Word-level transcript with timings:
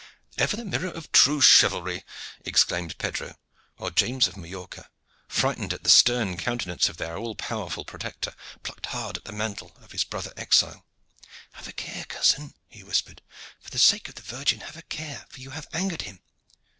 "Ever 0.39 0.57
the 0.57 0.65
mirror 0.65 0.89
of 0.89 1.11
true 1.11 1.41
chivalry!" 1.41 2.03
exclaimed 2.43 2.97
Pedro, 2.97 3.35
while 3.77 3.91
James 3.91 4.27
of 4.27 4.35
Majorca, 4.35 4.89
frightened 5.27 5.73
at 5.73 5.83
the 5.83 5.91
stern 5.91 6.37
countenance 6.37 6.89
of 6.89 6.97
their 6.97 7.17
all 7.17 7.35
powerful 7.35 7.85
protector, 7.85 8.33
plucked 8.63 8.87
hard 8.87 9.17
at 9.17 9.25
the 9.25 9.31
mantle 9.31 9.77
of 9.79 9.91
his 9.91 10.03
brother 10.03 10.33
exile. 10.35 10.87
"Have 11.51 11.67
a 11.67 11.71
care, 11.71 12.05
cousin," 12.05 12.55
he 12.67 12.81
whispered; 12.83 13.21
"for 13.59 13.69
the 13.69 13.77
sake 13.77 14.09
of 14.09 14.15
the 14.15 14.23
Virgin 14.23 14.61
have 14.61 14.75
a 14.75 14.81
care, 14.81 15.27
for 15.29 15.39
you 15.39 15.51
have 15.51 15.67
angered 15.71 16.01
him." 16.01 16.23